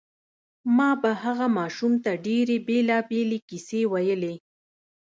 [0.77, 4.35] ما به هغه ماشوم ته ډېرې بېلابېلې کیسې ویلې